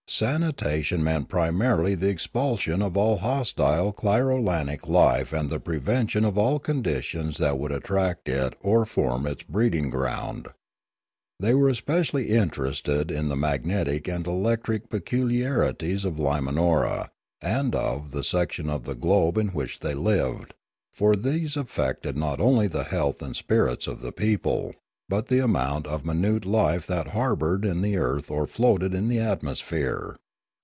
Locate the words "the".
1.95-2.09, 5.49-5.59, 13.29-13.37, 18.11-18.23, 18.83-18.95, 22.67-22.83, 24.01-24.11, 25.27-25.39, 27.81-27.97, 29.09-29.19